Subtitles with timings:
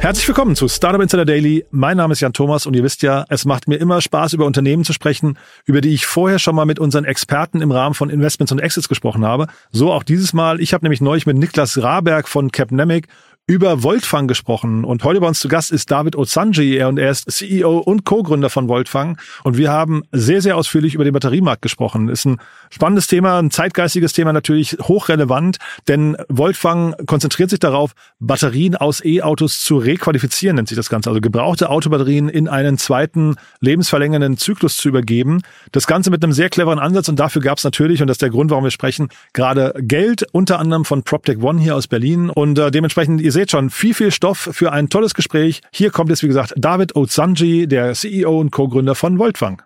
[0.00, 1.66] Herzlich willkommen zu Startup Insider Daily.
[1.72, 4.46] Mein Name ist Jan Thomas und ihr wisst ja, es macht mir immer Spaß, über
[4.46, 8.08] Unternehmen zu sprechen, über die ich vorher schon mal mit unseren Experten im Rahmen von
[8.08, 9.48] Investments und Exits gesprochen habe.
[9.72, 10.60] So auch dieses Mal.
[10.60, 13.08] Ich habe nämlich neulich mit Niklas Raberg von Capnemic
[13.48, 14.84] über Voltfang gesprochen.
[14.84, 16.76] Und heute bei uns zu Gast ist David Osanji.
[16.76, 19.18] Er und er ist CEO und Co-Gründer von Voltfang.
[19.42, 22.10] Und wir haben sehr, sehr ausführlich über den Batteriemarkt gesprochen.
[22.10, 22.36] Ist ein
[22.68, 25.56] spannendes Thema, ein zeitgeistiges Thema natürlich hochrelevant,
[25.88, 31.08] denn Voltfang konzentriert sich darauf, Batterien aus E-Autos zu requalifizieren, nennt sich das Ganze.
[31.08, 35.40] Also gebrauchte Autobatterien in einen zweiten lebensverlängernden Zyklus zu übergeben.
[35.72, 38.22] Das Ganze mit einem sehr cleveren Ansatz und dafür gab es natürlich, und das ist
[38.22, 42.28] der Grund, warum wir sprechen, gerade Geld, unter anderem von PropTech One hier aus Berlin.
[42.28, 45.60] Und äh, dementsprechend, ihr seht schon, viel, viel Stoff für ein tolles Gespräch.
[45.72, 49.62] Hier kommt jetzt, wie gesagt, David Ozanji, der CEO und Co-Gründer von Voltfang.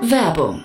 [0.00, 0.64] Werbung.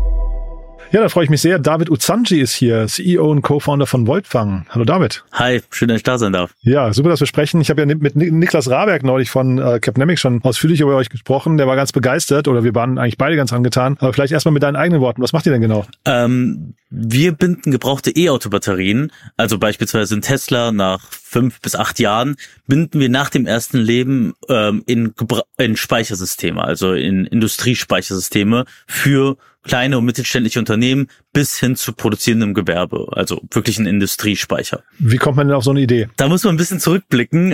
[0.91, 1.57] Ja, da freue ich mich sehr.
[1.57, 4.65] David Uzanji ist hier, CEO und Co-Founder von Voltfang.
[4.71, 5.23] Hallo David.
[5.31, 6.53] Hi, schön, dass ich da sein darf.
[6.63, 7.61] Ja, super, dass wir sprechen.
[7.61, 11.55] Ich habe ja mit Niklas Raberg neulich von äh, Capnemic schon ausführlich über euch gesprochen.
[11.55, 13.95] Der war ganz begeistert oder wir waren eigentlich beide ganz angetan.
[14.01, 15.21] Aber vielleicht erstmal mit deinen eigenen Worten.
[15.21, 15.85] Was macht ihr denn genau?
[16.03, 22.35] Ähm, wir binden gebrauchte E-Auto-Batterien, also beispielsweise in Tesla nach fünf bis acht Jahren,
[22.67, 25.13] binden wir nach dem ersten Leben ähm, in,
[25.57, 33.07] in Speichersysteme, also in Industriespeichersysteme für kleine und mittelständische Unternehmen bis hin zu produzierendem Gewerbe,
[33.11, 34.83] also wirklich ein Industriespeicher.
[34.99, 36.09] Wie kommt man denn auf so eine Idee?
[36.17, 37.53] Da muss man ein bisschen zurückblicken.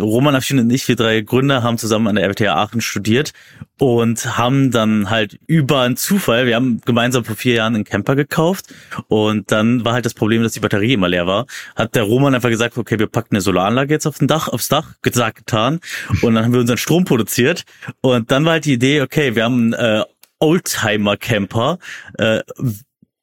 [0.00, 3.32] Roman Afshin und ich, wir drei Gründer, haben zusammen an der RWTH Aachen studiert
[3.78, 8.14] und haben dann halt über einen Zufall, wir haben gemeinsam vor vier Jahren einen Camper
[8.14, 8.66] gekauft
[9.08, 11.46] und dann war halt das Problem, dass die Batterie immer leer war.
[11.76, 14.68] Hat der Roman einfach gesagt, okay, wir packen eine Solaranlage jetzt auf den Dach, aufs
[14.68, 15.80] Dach, gesagt, getan.
[16.22, 17.64] Und dann haben wir unseren Strom produziert
[18.00, 20.04] und dann war halt die Idee, okay, wir haben äh,
[20.40, 21.78] Oldtimer-Camper.
[22.18, 22.40] Äh,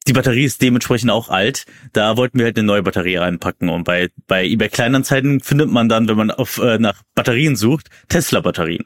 [0.07, 1.65] die Batterie ist dementsprechend auch alt.
[1.91, 3.67] Da wollten wir halt eine neue Batterie reinpacken.
[3.67, 7.89] Und bei, bei eBay Kleinanzeigen findet man dann, wenn man auf, äh, nach Batterien sucht,
[8.07, 8.85] Tesla-Batterien.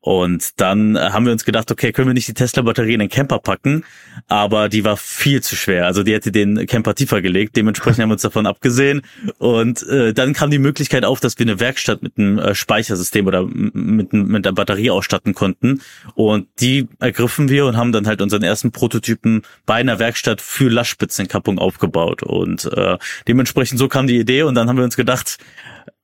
[0.00, 3.08] Und dann äh, haben wir uns gedacht, okay, können wir nicht die Tesla-Batterie in den
[3.08, 3.84] Camper packen?
[4.28, 5.86] Aber die war viel zu schwer.
[5.86, 7.56] Also die hätte den Camper tiefer gelegt.
[7.56, 9.02] Dementsprechend haben wir uns davon abgesehen.
[9.38, 13.26] Und äh, dann kam die Möglichkeit auf, dass wir eine Werkstatt mit einem äh, Speichersystem
[13.26, 15.80] oder mit, mit einer Batterie ausstatten konnten.
[16.14, 20.68] Und die ergriffen wir und haben dann halt unseren ersten Prototypen bei einer Werkstatt für
[20.68, 22.22] Lastspitzenkappung aufgebaut.
[22.22, 25.38] Und äh, dementsprechend so kam die Idee und dann haben wir uns gedacht,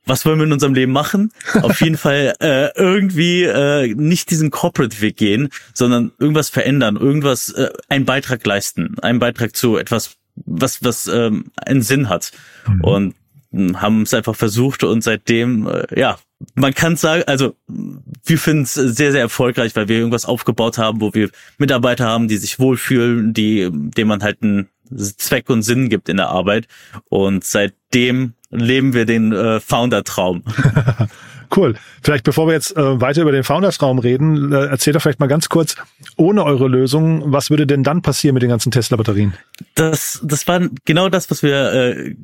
[0.06, 1.32] was wollen wir in unserem Leben machen?
[1.62, 7.70] Auf jeden Fall äh, irgendwie äh, nicht diesen Corporate-Weg gehen, sondern irgendwas verändern, irgendwas, äh,
[7.88, 12.32] einen Beitrag leisten, einen Beitrag zu etwas, was was ähm, einen Sinn hat.
[12.66, 12.80] Mhm.
[12.82, 13.14] Und
[13.52, 16.18] hm, haben es einfach versucht und seitdem, äh, ja,
[16.54, 21.00] man kann sagen, also wir finden es sehr, sehr erfolgreich, weil wir irgendwas aufgebaut haben,
[21.00, 25.88] wo wir Mitarbeiter haben, die sich wohlfühlen, die, dem man halt einen Zweck und Sinn
[25.88, 26.66] gibt in der Arbeit.
[27.08, 30.42] Und seitdem leben wir den äh, Founder-Traum.
[31.54, 31.74] Cool.
[32.02, 35.26] Vielleicht bevor wir jetzt äh, weiter über den Founders-Raum reden, äh, erzählt doch vielleicht mal
[35.26, 35.76] ganz kurz,
[36.16, 39.34] ohne eure Lösung, was würde denn dann passieren mit den ganzen Tesla-Batterien?
[39.74, 42.14] Das, das war genau das, was wir, äh,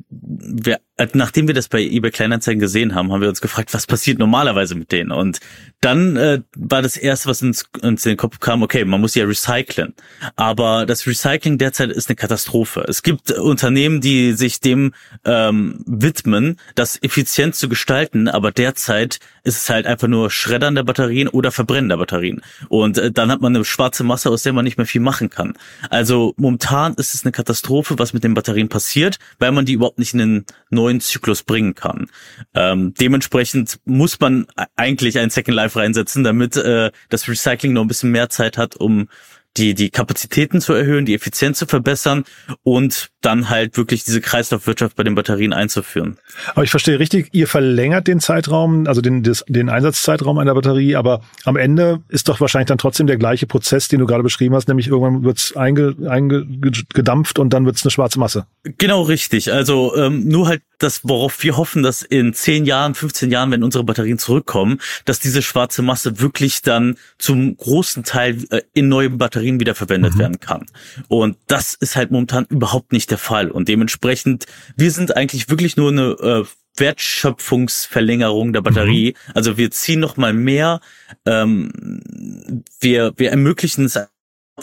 [0.47, 3.85] wir, äh, nachdem wir das bei eBay Kleinanzeigen gesehen haben, haben wir uns gefragt, was
[3.85, 5.11] passiert normalerweise mit denen?
[5.11, 5.39] Und
[5.81, 9.15] dann äh, war das erste, was uns, uns in den Kopf kam, okay, man muss
[9.15, 9.93] ja recyceln.
[10.35, 12.85] Aber das Recycling derzeit ist eine Katastrophe.
[12.87, 14.93] Es gibt Unternehmen, die sich dem
[15.25, 20.83] ähm, widmen, das effizient zu gestalten, aber derzeit ist es halt einfach nur Schreddern der
[20.83, 22.41] Batterien oder Verbrennen der Batterien.
[22.67, 25.29] Und äh, dann hat man eine schwarze Masse, aus der man nicht mehr viel machen
[25.29, 25.53] kann.
[25.89, 29.99] Also momentan ist es eine Katastrophe, was mit den Batterien passiert, weil man die überhaupt
[29.99, 32.09] nicht in einen neuen Zyklus bringen kann.
[32.53, 37.87] Ähm, dementsprechend muss man eigentlich ein Second Life reinsetzen, damit äh, das Recycling noch ein
[37.87, 39.07] bisschen mehr Zeit hat, um
[39.57, 42.23] die, die Kapazitäten zu erhöhen, die Effizienz zu verbessern
[42.63, 46.17] und dann halt wirklich diese Kreislaufwirtschaft bei den Batterien einzuführen.
[46.53, 50.95] Aber ich verstehe richtig, ihr verlängert den Zeitraum, also den, des, den Einsatzzeitraum einer Batterie,
[50.95, 54.55] aber am Ende ist doch wahrscheinlich dann trotzdem der gleiche Prozess, den du gerade beschrieben
[54.55, 58.45] hast, nämlich irgendwann wird's einge, eingedampft und dann wird's eine schwarze Masse.
[58.63, 59.51] Genau richtig.
[59.51, 63.63] Also ähm, nur halt das, worauf wir hoffen, dass in 10 Jahren, 15 Jahren, wenn
[63.63, 69.09] unsere Batterien zurückkommen, dass diese schwarze Masse wirklich dann zum großen Teil äh, in neue
[69.09, 70.19] Batterien wiederverwendet mhm.
[70.19, 70.65] werden kann.
[71.07, 73.49] Und das ist halt momentan überhaupt nicht der Fall.
[73.51, 74.45] Und dementsprechend,
[74.75, 76.45] wir sind eigentlich wirklich nur eine äh,
[76.79, 79.13] Wertschöpfungsverlängerung der Batterie.
[79.13, 79.31] Mhm.
[79.33, 80.79] Also wir ziehen noch mal mehr.
[81.25, 83.99] Ähm, wir, wir ermöglichen es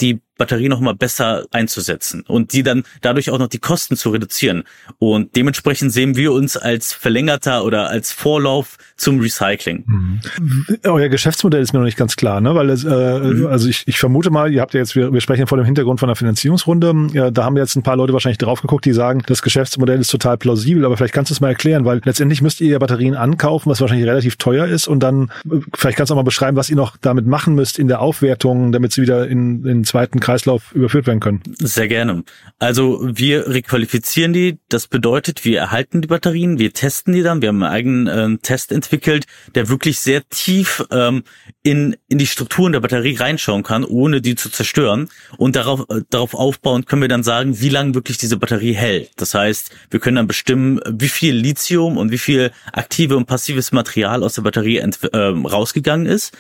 [0.01, 4.11] die Batterie noch mal besser einzusetzen und die dann dadurch auch noch die Kosten zu
[4.11, 4.65] reduzieren.
[4.99, 9.85] Und dementsprechend sehen wir uns als verlängerter oder als Vorlauf zum Recycling.
[9.87, 10.21] Mhm.
[10.85, 12.55] Euer Geschäftsmodell ist mir noch nicht ganz klar, ne?
[12.55, 13.47] Weil es, äh, mhm.
[13.47, 16.01] also ich, ich vermute mal, ihr habt ja jetzt, wir, wir sprechen vor dem Hintergrund
[16.01, 17.09] von einer Finanzierungsrunde.
[17.13, 20.11] Ja, da haben jetzt ein paar Leute wahrscheinlich drauf geguckt, die sagen, das Geschäftsmodell ist
[20.11, 23.15] total plausibel, aber vielleicht kannst du es mal erklären, weil letztendlich müsst ihr ja Batterien
[23.15, 25.31] ankaufen, was wahrscheinlich relativ teuer ist und dann
[25.75, 28.73] vielleicht kannst du auch mal beschreiben, was ihr noch damit machen müsst in der Aufwertung,
[28.73, 31.43] damit sie wieder in, in den zweiten Kreislauf überführt werden können.
[31.59, 32.25] Sehr gerne.
[32.59, 34.59] Also wir requalifizieren die.
[34.71, 37.43] Das bedeutet, wir erhalten die Batterien, wir testen die dann.
[37.43, 41.25] Wir haben einen eigenen äh, Test entwickelt, der wirklich sehr tief ähm,
[41.63, 45.09] in, in die Strukturen der Batterie reinschauen kann, ohne die zu zerstören.
[45.37, 49.11] Und darauf, äh, darauf aufbauend können wir dann sagen, wie lange wirklich diese Batterie hält.
[49.17, 53.73] Das heißt, wir können dann bestimmen, wie viel Lithium und wie viel aktive und passives
[53.73, 56.39] Material aus der Batterie äh, rausgegangen ist.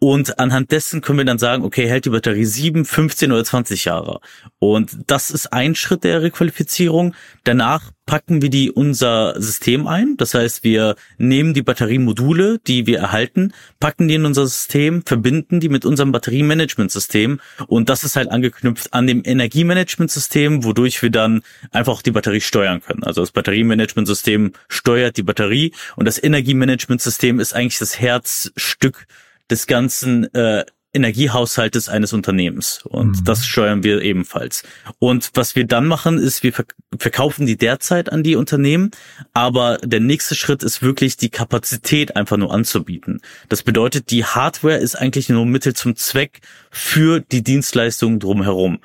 [0.00, 3.84] Und anhand dessen können wir dann sagen, okay, hält die Batterie 7, 15 oder 20
[3.84, 4.18] Jahre.
[4.58, 7.14] Und das ist ein Schritt der Requalifizierung.
[7.44, 10.16] Danach packen wir die unser System ein.
[10.16, 15.60] Das heißt, wir nehmen die Batteriemodule, die wir erhalten, packen die in unser System, verbinden
[15.60, 21.42] die mit unserem Batteriemanagementsystem und das ist halt angeknüpft an dem Energiemanagementsystem, wodurch wir dann
[21.70, 23.04] einfach die Batterie steuern können.
[23.04, 29.06] Also das Batteriemanagementsystem steuert die Batterie und das Energiemanagementsystem ist eigentlich das Herzstück
[29.50, 30.64] des ganzen äh,
[30.94, 32.82] Energiehaushaltes eines Unternehmens.
[32.84, 33.24] Und mhm.
[33.24, 34.62] das steuern wir ebenfalls.
[34.98, 36.52] Und was wir dann machen, ist, wir
[36.98, 38.90] verkaufen die derzeit an die Unternehmen,
[39.32, 43.20] aber der nächste Schritt ist wirklich, die Kapazität einfach nur anzubieten.
[43.48, 46.40] Das bedeutet, die Hardware ist eigentlich nur Mittel zum Zweck
[46.70, 48.80] für die Dienstleistungen drumherum.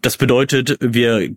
[0.00, 1.36] Das bedeutet, wir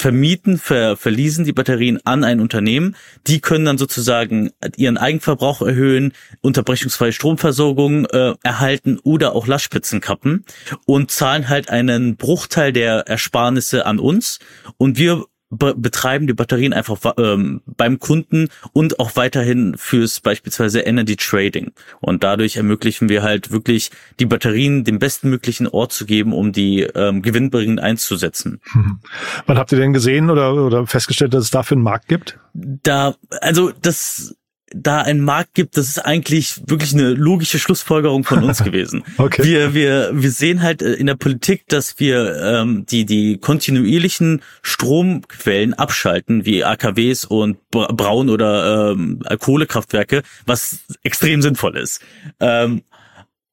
[0.00, 2.96] vermieten, ver, verließen die Batterien an ein Unternehmen.
[3.26, 10.44] Die können dann sozusagen ihren Eigenverbrauch erhöhen, unterbrechungsfreie Stromversorgung äh, erhalten oder auch Lastspitzen kappen
[10.86, 14.38] und zahlen halt einen Bruchteil der Ersparnisse an uns.
[14.78, 20.80] Und wir be betreiben die Batterien einfach ähm, beim Kunden und auch weiterhin fürs beispielsweise
[20.80, 21.72] Energy Trading.
[22.00, 26.82] Und dadurch ermöglichen wir halt wirklich die Batterien den bestmöglichen Ort zu geben, um die
[26.82, 28.60] ähm, gewinnbringend einzusetzen.
[28.72, 29.00] Hm.
[29.46, 32.38] Wann habt ihr denn gesehen oder, oder festgestellt, dass es dafür einen Markt gibt?
[32.54, 34.36] Da, also das
[34.74, 39.02] da ein Markt gibt, das ist eigentlich wirklich eine logische Schlussfolgerung von uns gewesen.
[39.18, 39.44] okay.
[39.44, 44.42] Wir, wir, wir sehen halt äh, in der Politik, dass wir ähm, die, die kontinuierlichen
[44.62, 52.00] Stromquellen abschalten, wie AKWs und Braun- oder ähm, Kohlekraftwerke, was extrem sinnvoll ist.
[52.38, 52.82] Ähm,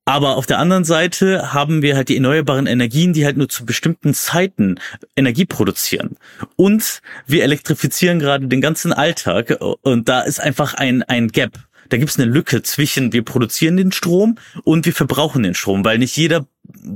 [0.07, 3.65] aber auf der anderen Seite haben wir halt die erneuerbaren Energien, die halt nur zu
[3.65, 4.80] bestimmten Zeiten
[5.18, 6.15] Energie produzieren.
[6.56, 11.59] Und wir elektrifizieren gerade den ganzen Alltag und da ist einfach ein, ein Gap.
[11.90, 15.83] Da gibt es eine Lücke zwischen wir produzieren den Strom und wir verbrauchen den Strom,
[15.83, 16.45] weil nicht jeder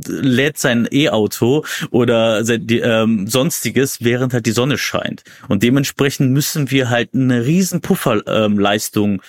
[0.07, 5.23] lädt sein E-Auto oder ähm, sonstiges, während halt die Sonne scheint.
[5.47, 9.21] Und dementsprechend müssen wir halt eine riesen Pufferleistung, ähm,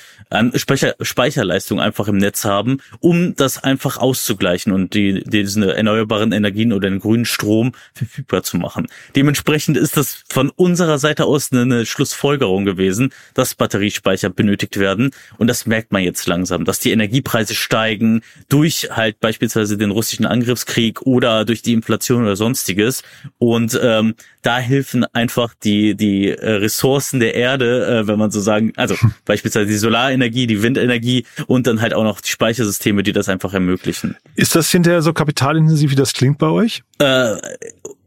[0.55, 6.73] Speicher, Speicherleistung einfach im Netz haben, um das einfach auszugleichen und die, diese erneuerbaren Energien
[6.73, 8.87] oder den grünen Strom verfügbar zu machen.
[9.15, 15.11] Dementsprechend ist das von unserer Seite aus eine, eine Schlussfolgerung gewesen, dass Batteriespeicher benötigt werden.
[15.39, 20.27] Und das merkt man jetzt langsam, dass die Energiepreise steigen durch halt beispielsweise den russischen
[20.27, 23.03] Angriffskrieg oder durch die Inflation oder sonstiges.
[23.39, 28.41] Und ähm, da helfen einfach die die äh, Ressourcen der Erde, äh, wenn man so
[28.41, 33.13] sagen, also beispielsweise die Solarenergie, die Windenergie und dann halt auch noch die Speichersysteme, die
[33.13, 34.17] das einfach ermöglichen.
[34.37, 36.83] Ist das hinterher so kapitalintensiv, wie das klingt bei euch?
[36.99, 37.37] Äh,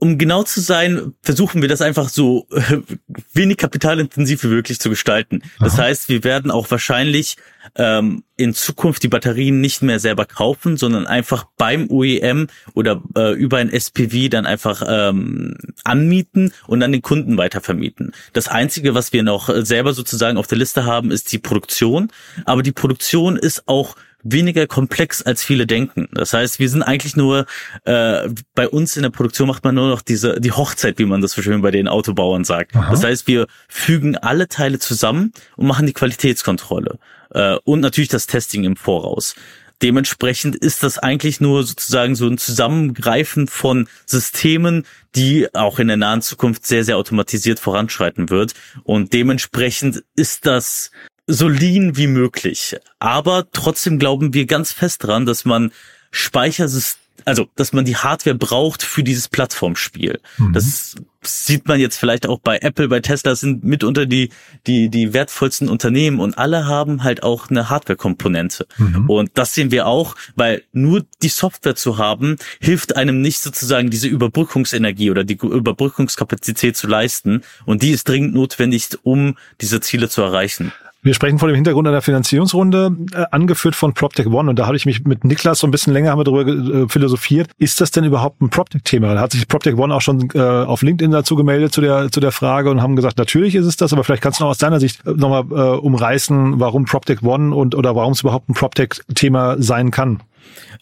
[0.05, 2.77] um genau zu sein, versuchen wir das einfach so äh,
[3.33, 5.41] wenig kapitalintensiv wie möglich zu gestalten.
[5.59, 5.83] Das Aha.
[5.83, 7.37] heißt, wir werden auch wahrscheinlich
[7.75, 13.33] ähm, in Zukunft die Batterien nicht mehr selber kaufen, sondern einfach beim OEM oder äh,
[13.33, 18.11] über ein SPV dann einfach ähm, anmieten und dann den Kunden weitervermieten.
[18.33, 22.11] Das Einzige, was wir noch selber sozusagen auf der Liste haben, ist die Produktion.
[22.45, 26.09] Aber die Produktion ist auch weniger komplex als viele denken.
[26.11, 27.45] Das heißt, wir sind eigentlich nur
[27.85, 31.21] äh, bei uns in der Produktion macht man nur noch diese die Hochzeit, wie man
[31.21, 32.75] das so schön bei den Autobauern sagt.
[32.75, 32.91] Aha.
[32.91, 36.97] Das heißt, wir fügen alle Teile zusammen und machen die Qualitätskontrolle
[37.29, 39.35] äh, und natürlich das Testing im Voraus.
[39.81, 45.97] Dementsprechend ist das eigentlich nur sozusagen so ein Zusammengreifen von Systemen, die auch in der
[45.97, 48.53] nahen Zukunft sehr, sehr automatisiert voranschreiten wird.
[48.83, 50.91] Und dementsprechend ist das
[51.27, 52.77] so lean wie möglich.
[52.99, 55.71] Aber trotzdem glauben wir ganz fest dran, dass man
[56.11, 60.19] Speichersysteme also, dass man die Hardware braucht für dieses Plattformspiel.
[60.37, 60.53] Mhm.
[60.53, 64.29] Das sieht man jetzt vielleicht auch bei Apple, bei Tesla sind mitunter die,
[64.67, 68.67] die, die wertvollsten Unternehmen und alle haben halt auch eine Hardware-Komponente.
[68.77, 69.09] Mhm.
[69.09, 73.89] Und das sehen wir auch, weil nur die Software zu haben, hilft einem nicht sozusagen
[73.89, 77.41] diese Überbrückungsenergie oder die Überbrückungskapazität zu leisten.
[77.65, 80.73] Und die ist dringend notwendig, um diese Ziele zu erreichen.
[81.05, 84.49] Wir sprechen vor dem Hintergrund einer Finanzierungsrunde, äh, angeführt von PropTech One.
[84.49, 86.89] Und da habe ich mich mit Niklas so ein bisschen länger haben wir darüber äh,
[86.89, 87.51] philosophiert.
[87.59, 89.13] Ist das denn überhaupt ein PropTech-Thema?
[89.13, 92.21] Da hat sich PropTech One auch schon äh, auf LinkedIn dazu gemeldet zu der, zu
[92.21, 94.57] der Frage und haben gesagt, natürlich ist es das, aber vielleicht kannst du noch aus
[94.57, 98.55] deiner Sicht äh, nochmal äh, umreißen, warum PropTech One und oder warum es überhaupt ein
[98.55, 100.23] PropTech-Thema sein kann.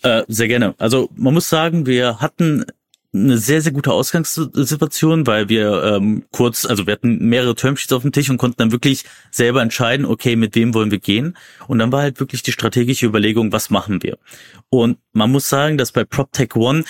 [0.04, 0.74] Äh, sehr gerne.
[0.78, 2.64] Also man muss sagen, wir hatten
[3.14, 8.02] eine sehr, sehr gute Ausgangssituation, weil wir ähm, kurz, also wir hatten mehrere Termsheets auf
[8.02, 11.38] dem Tisch und konnten dann wirklich selber entscheiden, okay, mit wem wollen wir gehen.
[11.68, 14.18] Und dann war halt wirklich die strategische Überlegung, was machen wir.
[14.70, 16.86] Und man muss sagen, dass bei PropTech One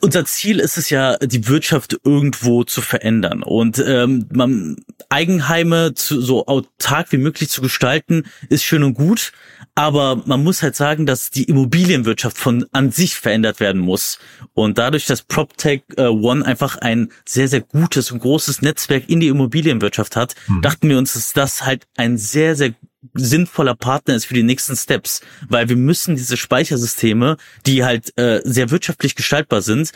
[0.00, 4.76] unser Ziel ist es ja, die Wirtschaft irgendwo zu verändern und ähm, man
[5.08, 9.32] Eigenheime zu, so autark wie möglich zu gestalten, ist schön und gut.
[9.78, 14.18] Aber man muss halt sagen, dass die Immobilienwirtschaft von an sich verändert werden muss.
[14.54, 19.20] Und dadurch, dass PropTech äh, One einfach ein sehr, sehr gutes und großes Netzwerk in
[19.20, 20.62] die Immobilienwirtschaft hat, mhm.
[20.62, 22.74] dachten wir uns, dass das halt ein sehr, sehr
[23.14, 27.36] sinnvoller Partner ist für die nächsten Steps, weil wir müssen diese Speichersysteme,
[27.66, 29.92] die halt äh, sehr wirtschaftlich gestaltbar sind,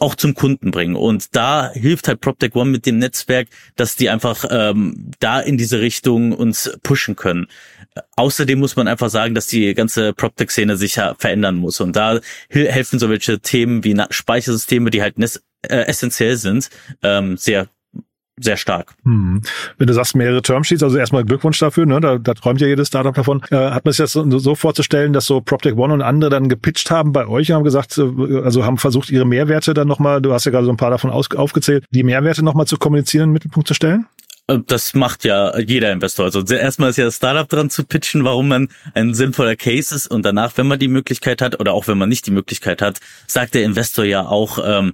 [0.00, 0.96] auch zum Kunden bringen.
[0.96, 5.56] Und da hilft halt PropTech One mit dem Netzwerk, dass die einfach ähm, da in
[5.56, 7.46] diese Richtung uns pushen können.
[8.16, 11.80] Außerdem muss man einfach sagen, dass die ganze PropTech-Szene sich ja verändern muss.
[11.80, 12.20] Und da
[12.50, 15.16] helfen so welche Themen wie Speichersysteme, die halt
[15.62, 16.68] äh, essentiell sind,
[17.02, 17.68] ähm, sehr
[18.38, 18.94] sehr stark.
[19.04, 19.40] Hm.
[19.78, 22.00] Wenn du sagst mehrere Termsheets, also erstmal Glückwunsch dafür, ne?
[22.00, 23.42] da, da träumt ja jedes Startup davon.
[23.50, 26.48] Äh, hat man sich das so, so, vorzustellen, dass so PropTech One und andere dann
[26.48, 30.20] gepitcht haben bei euch und haben gesagt, äh, also haben versucht, ihre Mehrwerte dann nochmal,
[30.20, 33.24] du hast ja gerade so ein paar davon aus, aufgezählt, die Mehrwerte nochmal zu kommunizieren,
[33.24, 34.06] in den Mittelpunkt zu stellen?
[34.48, 36.26] Äh, das macht ja jeder Investor.
[36.26, 40.08] Also erstmal ist ja das Startup dran zu pitchen, warum man ein sinnvoller Case ist
[40.08, 43.00] und danach, wenn man die Möglichkeit hat oder auch wenn man nicht die Möglichkeit hat,
[43.26, 44.92] sagt der Investor ja auch, ähm,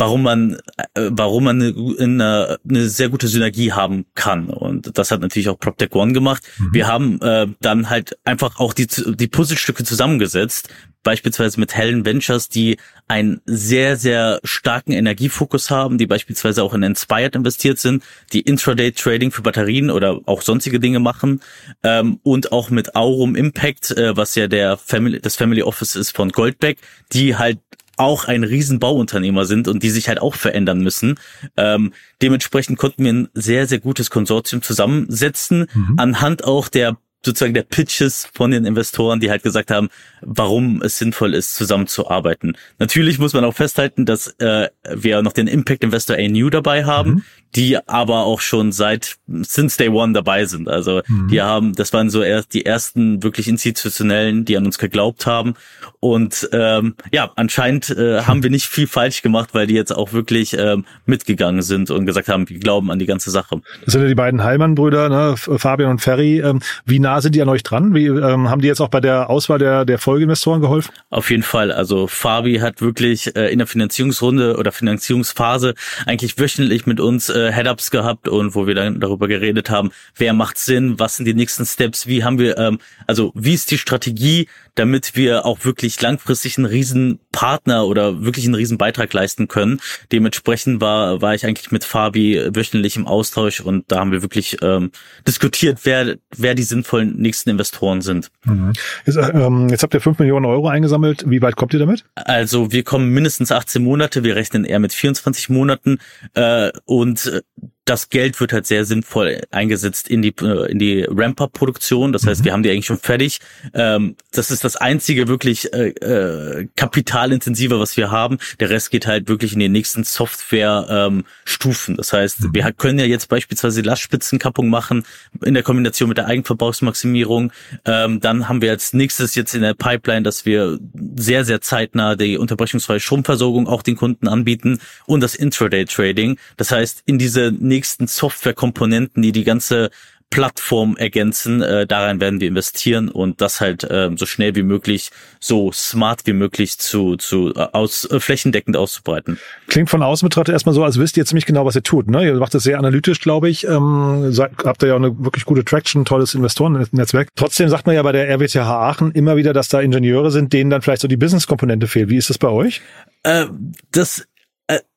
[0.00, 0.58] warum man,
[0.94, 4.48] äh, warum man eine, eine, sehr gute Synergie haben kann.
[4.48, 6.42] Und das hat natürlich auch PropTech One gemacht.
[6.58, 6.68] Mhm.
[6.72, 10.70] Wir haben äh, dann halt einfach auch die, die Puzzlestücke zusammengesetzt,
[11.02, 12.78] beispielsweise mit Helen Ventures, die
[13.08, 18.02] einen sehr, sehr starken Energiefokus haben, die beispielsweise auch in Inspired investiert sind,
[18.32, 21.40] die Intraday Trading für Batterien oder auch sonstige Dinge machen
[21.82, 26.16] ähm, und auch mit Aurum Impact, äh, was ja der Family, das Family Office ist
[26.16, 26.78] von Goldbeck,
[27.12, 27.58] die halt
[28.00, 31.18] auch ein Riesenbauunternehmer sind und die sich halt auch verändern müssen.
[31.56, 31.92] Ähm,
[32.22, 35.94] dementsprechend konnten wir ein sehr, sehr gutes Konsortium zusammensetzen, mhm.
[35.98, 39.90] anhand auch der sozusagen der Pitches von den Investoren, die halt gesagt haben,
[40.22, 42.56] warum es sinnvoll ist, zusammenzuarbeiten.
[42.78, 47.10] Natürlich muss man auch festhalten, dass äh, wir noch den Impact Investor ANU dabei haben,
[47.10, 47.22] mhm.
[47.56, 50.68] Die aber auch schon seit since day one dabei sind.
[50.68, 51.28] Also mhm.
[51.28, 55.54] die haben, das waren so erst die ersten wirklich institutionellen, die an uns geglaubt haben.
[55.98, 60.12] Und ähm, ja, anscheinend äh, haben wir nicht viel falsch gemacht, weil die jetzt auch
[60.12, 63.60] wirklich ähm, mitgegangen sind und gesagt haben, wir glauben an die ganze Sache.
[63.84, 65.34] Das sind ja die beiden Heilmann-Brüder, ne?
[65.36, 66.40] Fabian und Ferry.
[66.40, 67.94] Ähm, wie nah sind die an euch dran?
[67.94, 70.92] Wie ähm, haben die jetzt auch bei der Auswahl der, der Folgeinvestoren geholfen?
[71.10, 71.72] Auf jeden Fall.
[71.72, 75.74] Also Fabi hat wirklich äh, in der Finanzierungsrunde oder Finanzierungsphase
[76.06, 80.32] eigentlich wöchentlich mit uns äh, Head-Ups gehabt und wo wir dann darüber geredet haben, wer
[80.32, 83.78] macht Sinn, was sind die nächsten Steps, wie haben wir, ähm, also wie ist die
[83.78, 89.48] Strategie, damit wir auch wirklich langfristig einen riesen Partner oder wirklich einen riesen Beitrag leisten
[89.48, 89.80] können.
[90.12, 94.58] Dementsprechend war, war ich eigentlich mit Fabi wöchentlich im Austausch und da haben wir wirklich
[94.62, 94.90] ähm,
[95.26, 98.30] diskutiert, wer, wer die sinnvollen nächsten Investoren sind.
[98.44, 98.72] Mhm.
[99.06, 101.24] Jetzt, ähm, jetzt habt ihr fünf Millionen Euro eingesammelt.
[101.28, 102.04] Wie weit kommt ihr damit?
[102.14, 104.24] Also wir kommen mindestens 18 Monate.
[104.24, 105.98] Wir rechnen eher mit 24 Monaten.
[106.34, 107.42] Äh, und
[107.84, 112.12] das Geld wird halt sehr sinnvoll eingesetzt in die äh, in die Ramp-up-Produktion.
[112.12, 112.44] Das heißt, mhm.
[112.44, 113.40] wir haben die eigentlich schon fertig.
[113.74, 118.38] Ähm, das ist das einzige wirklich äh, äh, kapitalintensive, was wir haben.
[118.60, 121.94] Der Rest geht halt wirklich in die nächsten Software-Stufen.
[121.94, 122.54] Ähm, das heißt, mhm.
[122.54, 125.04] wir können ja jetzt beispielsweise Lastspitzenkappung machen
[125.44, 127.52] in der Kombination mit der Eigenverbrauchsmaximierung.
[127.86, 130.78] Ähm, dann haben wir als nächstes jetzt in der Pipeline, dass wir
[131.16, 136.38] sehr sehr zeitnah die unterbrechungsfreie Stromversorgung auch den Kunden anbieten und das Intraday-Trading.
[136.56, 139.90] Das heißt, in diese nächsten Softwarekomponenten, die die ganze
[140.30, 141.60] Plattform ergänzen.
[141.60, 145.10] Äh, daran werden wir investieren und das halt äh, so schnell wie möglich,
[145.40, 149.38] so smart wie möglich zu, zu äh, aus äh, flächendeckend auszubreiten.
[149.66, 152.08] Klingt von außen betrachtet erstmal so, als wisst ihr ziemlich genau, was ihr tut.
[152.08, 152.24] Ne?
[152.24, 153.66] Ihr macht das sehr analytisch, glaube ich.
[153.66, 157.28] Ähm, seid, habt ihr ja auch eine wirklich gute Traction, tolles Investorennetzwerk.
[157.34, 160.70] Trotzdem sagt man ja bei der RWTH Aachen immer wieder, dass da Ingenieure sind, denen
[160.70, 162.08] dann vielleicht so die Business-Komponente fehlt.
[162.08, 162.82] Wie ist das bei euch?
[163.24, 163.46] Äh,
[163.90, 164.26] das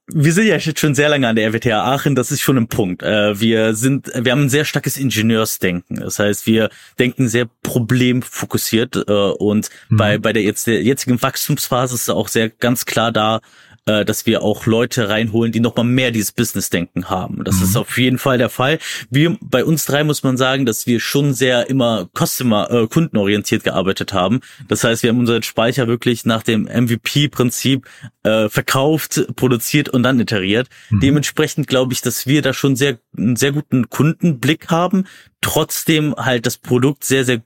[0.07, 2.67] wir sind ja jetzt schon sehr lange an der RWTH Aachen, das ist schon ein
[2.67, 3.03] Punkt.
[3.03, 5.97] Äh, wir sind, wir haben ein sehr starkes Ingenieursdenken.
[6.01, 6.69] Das heißt, wir
[6.99, 9.97] denken sehr problemfokussiert äh, und mhm.
[9.97, 13.39] bei, bei der jetzt der jetzigen Wachstumsphase ist auch sehr ganz klar da,
[13.85, 17.43] äh, dass wir auch Leute reinholen, die nochmal mehr dieses Business-Denken haben.
[17.43, 17.63] Das mhm.
[17.63, 18.79] ist auf jeden Fall der Fall.
[19.09, 23.63] Wir, bei uns drei muss man sagen, dass wir schon sehr immer Customer, äh, kundenorientiert
[23.63, 24.41] gearbeitet haben.
[24.67, 27.87] Das heißt, wir haben unseren Speicher wirklich nach dem MVP-Prinzip
[28.23, 30.69] äh, verkauft, produziert und dann iteriert.
[30.89, 30.99] Mhm.
[31.01, 35.05] Dementsprechend glaube ich, dass wir da schon sehr, einen sehr guten Kundenblick haben,
[35.41, 37.41] trotzdem halt das Produkt sehr, sehr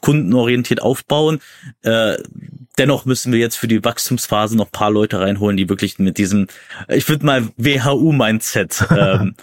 [0.00, 1.40] kundenorientiert aufbauen.
[1.82, 2.18] Äh,
[2.78, 6.46] dennoch müssen wir jetzt für die Wachstumsphase noch paar Leute reinholen, die wirklich mit diesem,
[6.88, 9.34] ich würde mal WHU-Mindset ähm,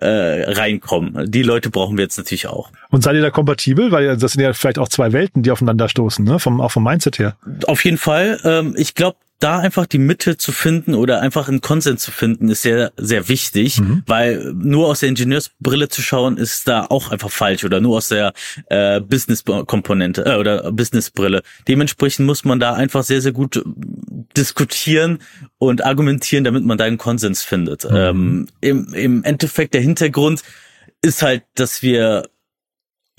[0.00, 1.30] äh, reinkommen.
[1.30, 2.70] Die Leute brauchen wir jetzt natürlich auch.
[2.90, 3.92] Und seid ihr da kompatibel?
[3.92, 6.38] Weil das sind ja vielleicht auch zwei Welten, die aufeinander stoßen, ne?
[6.38, 7.36] Vom, auch vom Mindset her.
[7.66, 8.40] Auf jeden Fall.
[8.44, 12.48] Ähm, ich glaube, da einfach die Mitte zu finden oder einfach einen Konsens zu finden,
[12.48, 14.02] ist sehr, sehr wichtig, mhm.
[14.06, 18.08] weil nur aus der Ingenieursbrille zu schauen, ist da auch einfach falsch oder nur aus
[18.08, 18.34] der
[18.66, 21.42] äh, Business-Komponente äh, oder Business-Brille.
[21.66, 23.64] Dementsprechend muss man da einfach sehr, sehr gut
[24.36, 25.18] diskutieren
[25.58, 27.90] und argumentieren, damit man da einen Konsens findet.
[27.90, 27.96] Mhm.
[27.96, 30.42] Ähm, im, Im Endeffekt der Hintergrund
[31.02, 32.28] ist halt, dass wir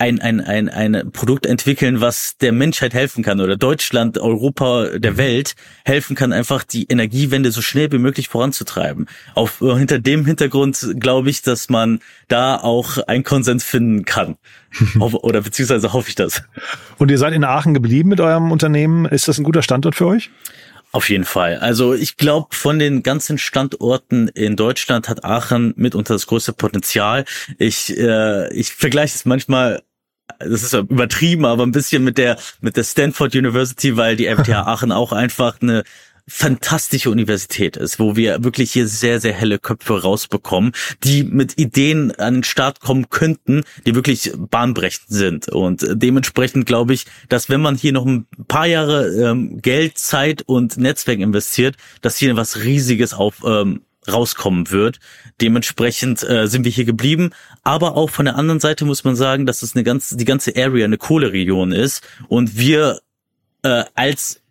[0.02, 5.12] ein, ein, ein, ein Produkt entwickeln, was der Menschheit helfen kann oder Deutschland, Europa, der
[5.12, 5.16] mhm.
[5.16, 5.54] Welt
[5.84, 9.06] helfen kann, einfach die Energiewende so schnell wie möglich voranzutreiben.
[9.36, 14.38] Auf, äh, hinter dem Hintergrund glaube ich, dass man da auch einen Konsens finden kann.
[14.98, 16.42] oder beziehungsweise hoffe ich das.
[16.98, 19.04] Und ihr seid in Aachen geblieben mit eurem Unternehmen.
[19.04, 20.30] Ist das ein guter Standort für euch?
[20.94, 21.58] Auf jeden Fall.
[21.58, 27.24] Also ich glaube, von den ganzen Standorten in Deutschland hat Aachen mitunter das größte Potenzial.
[27.56, 29.82] Ich, äh, ich vergleiche es manchmal
[30.38, 34.50] das ist übertrieben, aber ein bisschen mit der mit der Stanford University, weil die FTH
[34.66, 35.84] Aachen auch einfach eine
[36.28, 42.12] fantastische Universität ist, wo wir wirklich hier sehr, sehr helle Köpfe rausbekommen, die mit Ideen
[42.12, 45.48] an den Start kommen könnten, die wirklich bahnbrechend sind.
[45.48, 50.42] Und dementsprechend glaube ich, dass wenn man hier noch ein paar Jahre ähm, Geld, Zeit
[50.46, 54.98] und Netzwerk investiert, dass hier was Riesiges auf ähm, rauskommen wird.
[55.40, 57.30] Dementsprechend äh, sind wir hier geblieben.
[57.64, 60.52] Aber auch von der anderen Seite muss man sagen, dass es eine ganze, die ganze
[60.56, 63.00] Area eine Kohleregion ist und wir
[63.62, 64.42] äh, als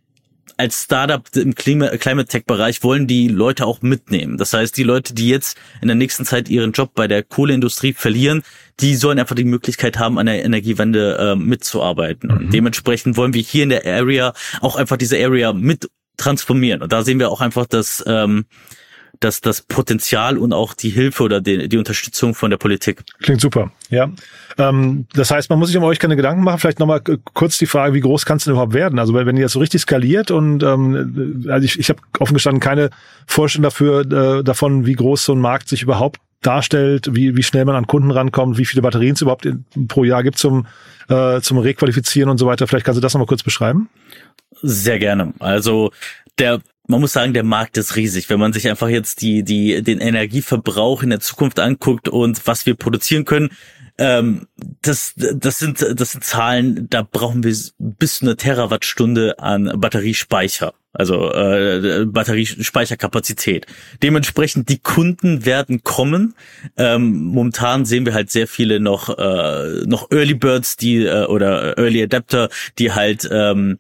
[0.62, 4.38] als Startup im Climate Tech Bereich wollen die Leute auch mitnehmen.
[4.38, 7.93] Das heißt, die Leute, die jetzt in der nächsten Zeit ihren Job bei der Kohleindustrie
[7.93, 8.43] verlieren,
[8.80, 12.30] die sollen einfach die Möglichkeit haben, an der Energiewende äh, mitzuarbeiten.
[12.30, 12.38] Mhm.
[12.38, 16.84] Und dementsprechend wollen wir hier in der Area auch einfach diese Area mit transformieren.
[16.84, 18.45] Und da sehen wir auch einfach, dass ähm,
[19.21, 23.03] das, das Potenzial und auch die Hilfe oder die, die Unterstützung von der Politik.
[23.21, 24.10] Klingt super, ja.
[24.57, 26.60] Ähm, das heißt, man muss sich um euch keine Gedanken machen.
[26.60, 27.01] Vielleicht nochmal
[27.34, 28.99] kurz die Frage, wie groß kann es denn überhaupt werden?
[28.99, 32.60] Also wenn ihr jetzt so richtig skaliert und ähm, also ich, ich habe offen gestanden
[32.60, 32.89] keine
[33.27, 37.65] Vorstellung dafür äh, davon, wie groß so ein Markt sich überhaupt darstellt, wie, wie schnell
[37.65, 40.65] man an Kunden rankommt, wie viele Batterien es überhaupt in, pro Jahr gibt zum,
[41.07, 42.67] äh, zum Requalifizieren und so weiter.
[42.67, 43.89] Vielleicht kannst du das nochmal kurz beschreiben?
[44.62, 45.34] Sehr gerne.
[45.39, 45.91] Also
[46.39, 48.29] der man muss sagen, der Markt ist riesig.
[48.29, 52.65] Wenn man sich einfach jetzt die, die, den Energieverbrauch in der Zukunft anguckt und was
[52.65, 53.49] wir produzieren können,
[53.97, 54.47] ähm,
[54.81, 60.73] das, das sind, das sind Zahlen, da brauchen wir bis zu eine Terawattstunde an Batteriespeicher.
[60.93, 63.65] Also äh, Batteriespeicherkapazität.
[64.03, 66.35] Dementsprechend die Kunden werden kommen.
[66.75, 71.77] Ähm, momentan sehen wir halt sehr viele noch äh, noch Early Birds, die äh, oder
[71.77, 73.79] Early Adapter, die halt ähm,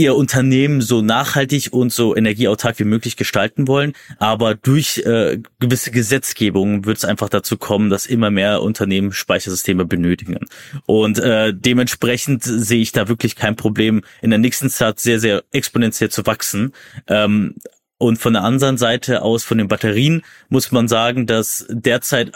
[0.00, 3.92] ihr Unternehmen so nachhaltig und so energieautark wie möglich gestalten wollen.
[4.18, 9.84] Aber durch äh, gewisse Gesetzgebungen wird es einfach dazu kommen, dass immer mehr Unternehmen Speichersysteme
[9.84, 10.38] benötigen.
[10.86, 15.44] Und äh, dementsprechend sehe ich da wirklich kein Problem, in der nächsten Zeit sehr, sehr
[15.52, 16.72] exponentiell zu wachsen.
[17.06, 17.56] Ähm,
[17.98, 22.32] und von der anderen Seite aus, von den Batterien, muss man sagen, dass derzeit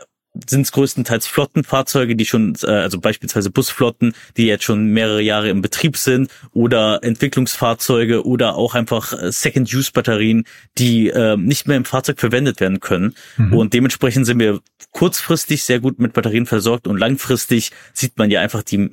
[0.47, 5.49] sind es größtenteils Flottenfahrzeuge, die schon, äh, also beispielsweise Busflotten, die jetzt schon mehrere Jahre
[5.49, 10.45] im Betrieb sind, oder Entwicklungsfahrzeuge oder auch einfach äh, Second-Use-Batterien,
[10.79, 13.15] die äh, nicht mehr im Fahrzeug verwendet werden können.
[13.37, 13.55] Mhm.
[13.55, 14.61] Und dementsprechend sind wir
[14.93, 18.89] kurzfristig sehr gut mit Batterien versorgt und langfristig sieht man ja einfach die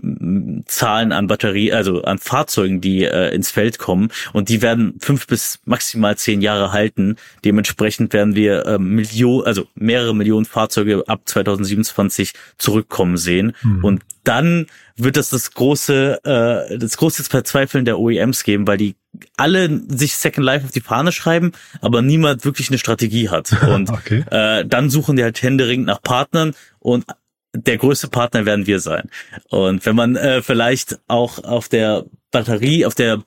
[0.66, 5.28] Zahlen an Batterie, also an Fahrzeugen, die äh, ins Feld kommen und die werden fünf
[5.28, 7.18] bis maximal zehn Jahre halten.
[7.46, 13.54] Dementsprechend werden wir äh, Millionen, also mehrere Millionen Fahrzeuge ab 2027 zurückkommen sehen.
[13.64, 13.84] Mhm.
[13.84, 18.96] Und dann wird das das große, äh, das große Verzweifeln der OEMs geben, weil die
[19.38, 21.52] alle sich Second Life auf die Fahne schreiben,
[21.82, 23.52] aber niemand wirklich eine Strategie hat.
[23.68, 24.24] Und okay.
[24.30, 27.06] äh, dann suchen die halt händeringend nach Partnern und
[27.54, 29.10] der größte Partner werden wir sein.
[29.50, 33.24] Und wenn man äh, vielleicht auch auf der Batterie, auf der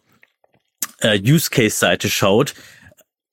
[1.00, 2.54] äh, Use Case Seite schaut,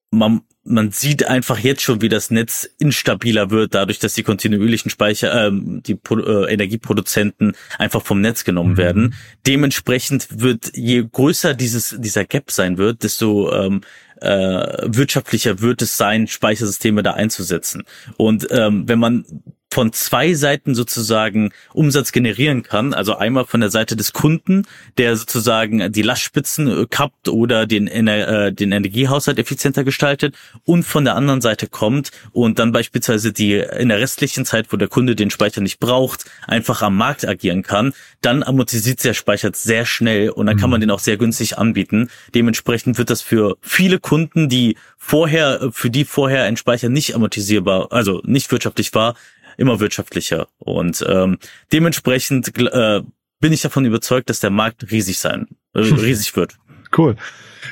[0.10, 4.92] man man sieht einfach jetzt schon, wie das Netz instabiler wird, dadurch, dass die kontinuierlichen
[4.92, 8.78] Speicher, äh, die äh, Energieproduzenten einfach vom Netz genommen mhm.
[8.78, 9.14] werden.
[9.48, 13.82] Dementsprechend wird, je größer dieses dieser Gap sein wird, desto ähm,
[14.22, 14.28] äh,
[14.86, 17.84] wirtschaftlicher wird es sein, Speichersysteme da einzusetzen.
[18.18, 19.26] Und ähm, wenn man
[19.72, 22.94] von zwei Seiten sozusagen Umsatz generieren kann.
[22.94, 27.88] Also einmal von der Seite des Kunden, der sozusagen die Lastspitzen äh, kappt oder den,
[27.88, 33.54] äh, den Energiehaushalt effizienter gestaltet und von der anderen Seite kommt und dann beispielsweise die
[33.54, 37.64] in der restlichen Zeit, wo der Kunde den Speicher nicht braucht, einfach am Markt agieren
[37.64, 40.82] kann, dann amortisiert der Speicher sehr schnell und dann kann man mhm.
[40.82, 42.10] den auch sehr günstig anbieten.
[42.36, 47.92] Dementsprechend wird das für viele Kunden, die vorher, für die vorher ein Speicher nicht amortisierbar,
[47.92, 49.16] also nicht wirtschaftlich war,
[49.62, 50.48] immer wirtschaftlicher.
[50.58, 51.38] Und ähm,
[51.72, 53.02] dementsprechend äh,
[53.40, 56.58] bin ich davon überzeugt, dass der Markt riesig sein, äh, riesig wird.
[56.96, 57.16] Cool.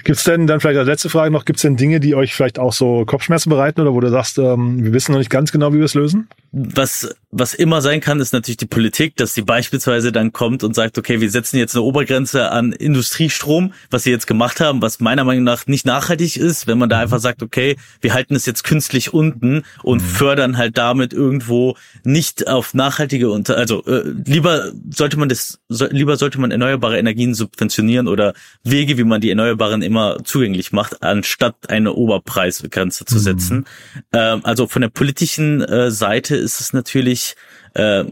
[0.04, 2.74] Gibt's denn dann vielleicht als letzte Frage noch, gibt's denn Dinge, die euch vielleicht auch
[2.74, 5.78] so Kopfschmerzen bereiten oder wo du sagst, ähm, wir wissen noch nicht ganz genau, wie
[5.78, 6.28] wir es lösen?
[6.52, 10.74] Was, was immer sein kann, ist natürlich die Politik, dass sie beispielsweise dann kommt und
[10.74, 15.00] sagt, okay, wir setzen jetzt eine Obergrenze an Industriestrom, was sie jetzt gemacht haben, was
[15.00, 17.04] meiner Meinung nach nicht nachhaltig ist, wenn man da mhm.
[17.04, 20.06] einfach sagt, okay, wir halten es jetzt künstlich unten und mhm.
[20.06, 25.86] fördern halt damit irgendwo nicht auf nachhaltige unter, also äh, lieber sollte man das, so,
[25.88, 31.04] lieber sollte man erneuerbare Energien subventionieren oder Wege, wie man die erneuerbaren immer zugänglich macht,
[31.04, 33.20] anstatt eine Oberpreisgrenze zu mhm.
[33.20, 33.58] setzen.
[33.58, 34.04] Mhm.
[34.14, 37.36] Ähm, also von der politischen äh, Seite ist es natürlich
[37.74, 38.06] äh,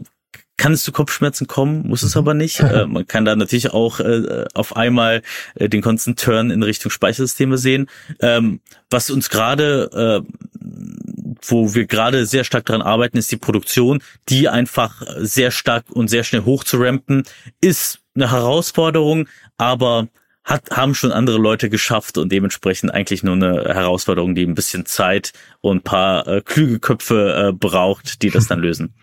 [0.58, 2.18] kann es zu Kopfschmerzen kommen, muss es mhm.
[2.18, 2.60] aber nicht.
[2.60, 5.22] Äh, man kann da natürlich auch äh, auf einmal
[5.54, 7.88] äh, den Constant Turn in Richtung Speichersysteme sehen.
[8.20, 10.58] Ähm, was uns gerade, äh,
[11.46, 16.08] wo wir gerade sehr stark daran arbeiten, ist die Produktion, die einfach sehr stark und
[16.08, 17.22] sehr schnell hoch zu rampen,
[17.60, 20.08] ist eine Herausforderung, aber
[20.48, 24.86] hat, haben schon andere Leute geschafft und dementsprechend eigentlich nur eine Herausforderung, die ein bisschen
[24.86, 28.94] Zeit und ein paar äh, klüge Köpfe äh, braucht, die das dann lösen.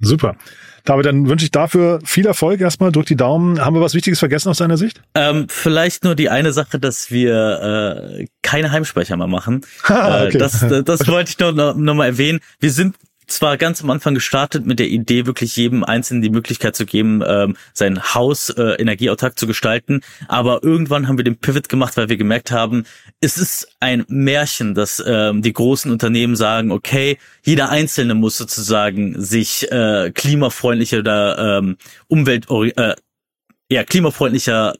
[0.00, 0.36] Super.
[0.84, 2.92] David, dann wünsche ich dafür viel Erfolg erstmal.
[2.92, 3.60] Drück die Daumen.
[3.60, 5.02] Haben wir was Wichtiges vergessen aus deiner Sicht?
[5.14, 9.62] Ähm, vielleicht nur die eine Sache, dass wir äh, keine Heimspeicher mehr machen.
[9.84, 10.36] Ah, okay.
[10.36, 12.40] äh, das, das wollte ich nur noch, noch mal erwähnen.
[12.60, 12.94] Wir sind
[13.26, 17.22] zwar ganz am Anfang gestartet mit der Idee, wirklich jedem Einzelnen die Möglichkeit zu geben,
[17.26, 22.08] ähm, sein Haus äh, energieautark zu gestalten, aber irgendwann haben wir den Pivot gemacht, weil
[22.08, 22.84] wir gemerkt haben,
[23.20, 29.20] es ist ein Märchen, dass ähm, die großen Unternehmen sagen, okay, jeder Einzelne muss sozusagen
[29.20, 31.76] sich äh, klimafreundlicher oder ähm,
[32.08, 32.94] umwelt äh,
[33.70, 34.74] ja klimafreundlicher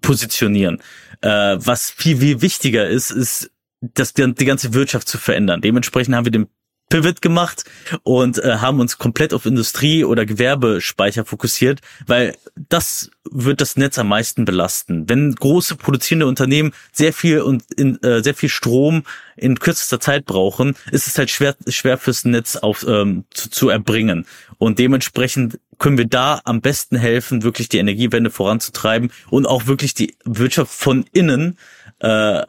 [0.00, 0.82] positionieren.
[1.22, 3.50] Äh, was viel, viel wichtiger ist, ist
[3.80, 5.60] das, die, die ganze Wirtschaft zu verändern.
[5.60, 6.48] Dementsprechend haben wir den
[6.90, 7.64] Pivot gemacht
[8.02, 12.36] und äh, haben uns komplett auf Industrie- oder Gewerbespeicher fokussiert, weil
[12.68, 15.08] das wird das Netz am meisten belasten.
[15.08, 19.04] Wenn große produzierende Unternehmen sehr viel und in, äh, sehr viel Strom
[19.36, 23.68] in kürzester Zeit brauchen, ist es halt schwer schwer fürs Netz auf ähm, zu, zu
[23.68, 24.26] erbringen
[24.58, 29.94] und dementsprechend können wir da am besten helfen, wirklich die Energiewende voranzutreiben und auch wirklich
[29.94, 31.56] die Wirtschaft von innen
[32.00, 32.42] äh,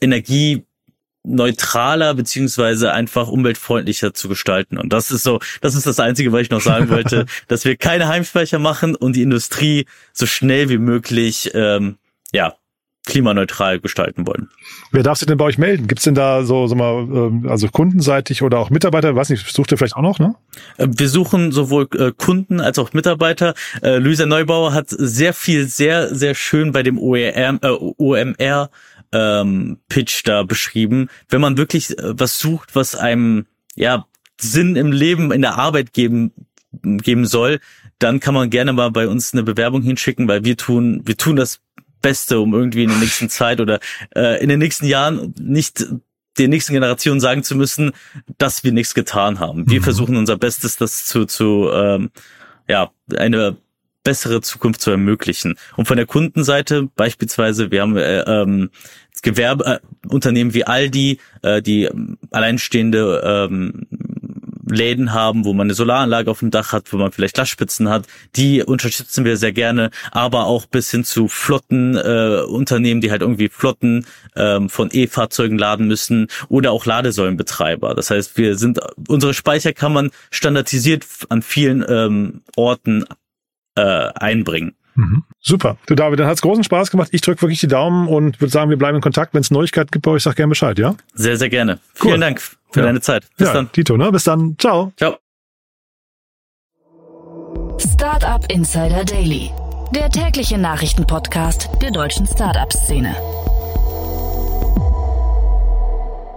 [0.00, 0.65] Energie
[1.26, 4.78] neutraler beziehungsweise einfach umweltfreundlicher zu gestalten.
[4.78, 7.76] Und das ist so, das ist das Einzige, was ich noch sagen wollte, dass wir
[7.76, 11.96] keine Heimspeicher machen und die Industrie so schnell wie möglich ähm,
[12.32, 12.54] ja
[13.06, 14.50] klimaneutral gestalten wollen.
[14.90, 15.86] Wer darf sich denn bei euch melden?
[15.86, 19.14] Gibt's denn da so, so mal, ähm, also kundenseitig oder auch Mitarbeiter?
[19.14, 20.34] Weiß nicht, sucht ihr vielleicht auch noch, ne?
[20.76, 23.54] Äh, wir suchen sowohl äh, Kunden als auch Mitarbeiter.
[23.80, 28.70] Äh, Luisa Neubauer hat sehr viel, sehr, sehr schön bei dem OEM, äh, OMR
[29.16, 31.08] ähm, Pitch da beschrieben.
[31.28, 34.06] Wenn man wirklich äh, was sucht, was einem ja
[34.38, 36.32] Sinn im Leben, in der Arbeit geben
[36.82, 37.60] geben soll,
[37.98, 41.36] dann kann man gerne mal bei uns eine Bewerbung hinschicken, weil wir tun wir tun
[41.36, 41.60] das
[42.02, 43.80] Beste, um irgendwie in der nächsten Zeit oder
[44.14, 45.86] äh, in den nächsten Jahren nicht
[46.38, 47.92] der nächsten Generation sagen zu müssen,
[48.36, 49.70] dass wir nichts getan haben.
[49.70, 49.84] Wir mhm.
[49.84, 52.10] versuchen unser Bestes, das zu, zu ähm,
[52.68, 53.56] ja, eine
[54.06, 55.56] bessere Zukunft zu ermöglichen.
[55.76, 58.70] Und von der Kundenseite beispielsweise, wir haben äh, ähm,
[59.22, 61.90] Gewerbeunternehmen äh, wie Aldi, äh, die
[62.30, 63.88] alleinstehende ähm,
[64.70, 68.06] Läden haben, wo man eine Solaranlage auf dem Dach hat, wo man vielleicht Glasspitzen hat,
[68.36, 73.22] die unterstützen wir sehr gerne, aber auch bis hin zu Flotten äh, Unternehmen, die halt
[73.22, 77.96] irgendwie Flotten ähm, von E-Fahrzeugen laden müssen oder auch Ladesäulenbetreiber.
[77.96, 83.04] Das heißt, wir sind unsere Speicher kann man standardisiert an vielen ähm, Orten
[83.76, 84.74] äh, einbringen.
[84.96, 85.24] Mhm.
[85.40, 85.76] Super.
[85.86, 87.10] Du David, dann hat's großen Spaß gemacht.
[87.12, 89.34] Ich drücke wirklich die Daumen und würde sagen, wir bleiben in Kontakt.
[89.34, 90.94] Wenn es Neuigkeiten gibt bei euch, sag gerne Bescheid, ja?
[91.14, 91.78] Sehr, sehr gerne.
[92.00, 92.10] Cool.
[92.10, 92.86] Vielen Dank für ja.
[92.86, 93.26] deine Zeit.
[93.36, 93.70] Bis ja, dann.
[93.72, 94.10] Tito, ne?
[94.10, 94.56] Bis dann.
[94.58, 94.92] Ciao.
[94.96, 95.18] Ciao.
[97.78, 99.50] Startup Insider Daily.
[99.94, 103.14] Der tägliche Nachrichtenpodcast der deutschen Startup-Szene.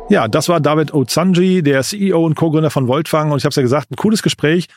[0.10, 3.32] Ja, das war David Ozanji, der CEO und Co-Gründer von Voltfang.
[3.32, 4.68] Und ich habe es ja gesagt, ein cooles Gespräch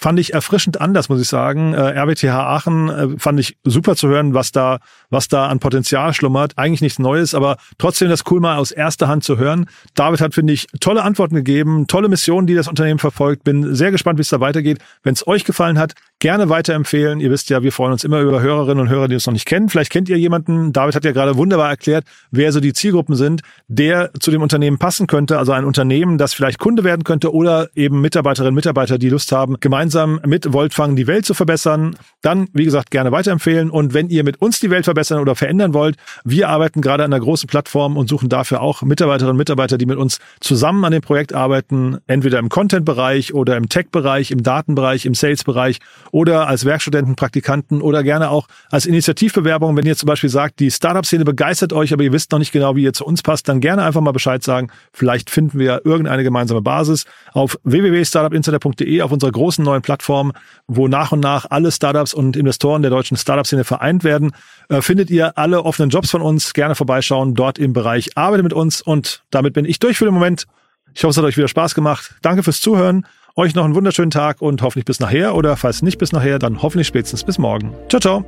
[0.00, 1.74] fand ich erfrischend anders, muss ich sagen.
[1.74, 4.78] Äh, RWTH Aachen äh, fand ich super zu hören, was da,
[5.10, 6.56] was da an Potenzial schlummert.
[6.56, 9.66] Eigentlich nichts Neues, aber trotzdem das cool mal aus erster Hand zu hören.
[9.94, 13.44] David hat, finde ich, tolle Antworten gegeben, tolle Missionen, die das Unternehmen verfolgt.
[13.44, 14.78] Bin sehr gespannt, wie es da weitergeht.
[15.02, 17.18] Wenn es euch gefallen hat, gerne weiterempfehlen.
[17.18, 19.46] Ihr wisst ja, wir freuen uns immer über Hörerinnen und Hörer, die uns noch nicht
[19.46, 19.68] kennen.
[19.68, 20.72] Vielleicht kennt ihr jemanden.
[20.72, 24.78] David hat ja gerade wunderbar erklärt, wer so die Zielgruppen sind, der zu dem Unternehmen
[24.78, 25.38] passen könnte.
[25.38, 29.32] Also ein Unternehmen, das vielleicht Kunde werden könnte oder eben Mitarbeiterinnen und Mitarbeiter, die Lust
[29.32, 33.70] haben, gemeinsam mit Voltfang die Welt zu verbessern, dann, wie gesagt, gerne weiterempfehlen.
[33.70, 37.12] Und wenn ihr mit uns die Welt verbessern oder verändern wollt, wir arbeiten gerade an
[37.12, 40.92] einer großen Plattform und suchen dafür auch Mitarbeiterinnen und Mitarbeiter, die mit uns zusammen an
[40.92, 45.78] dem Projekt arbeiten, entweder im Content-Bereich oder im Tech-Bereich, im Datenbereich, im Sales-Bereich
[46.10, 49.76] oder als Werkstudenten, Praktikanten oder gerne auch als Initiativbewerbung.
[49.76, 52.76] Wenn ihr zum Beispiel sagt, die Startup-Szene begeistert euch, aber ihr wisst noch nicht genau,
[52.76, 54.70] wie ihr zu uns passt, dann gerne einfach mal Bescheid sagen.
[54.92, 60.32] Vielleicht finden wir irgendeine gemeinsame Basis auf www.startupinsider.de auf unserer großen neuen Plattform,
[60.66, 64.32] wo nach und nach alle Startups und Investoren der deutschen Startup-Szene vereint werden.
[64.68, 66.52] Äh, findet ihr alle offenen Jobs von uns.
[66.52, 68.80] Gerne vorbeischauen dort im Bereich Arbeite mit uns.
[68.80, 70.46] Und damit bin ich durch für den Moment.
[70.94, 72.14] Ich hoffe, es hat euch wieder Spaß gemacht.
[72.22, 73.06] Danke fürs Zuhören.
[73.36, 75.34] Euch noch einen wunderschönen Tag und hoffentlich bis nachher.
[75.34, 77.74] Oder falls nicht bis nachher, dann hoffentlich spätestens bis morgen.
[77.88, 78.24] Ciao, ciao.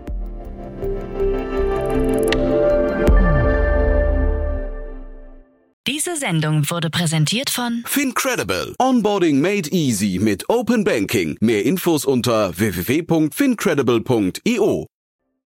[5.88, 8.76] Diese Sendung wurde präsentiert von Fincredible.
[8.78, 11.36] Onboarding made easy mit Open Banking.
[11.40, 14.86] Mehr Infos unter www.fincredible.io.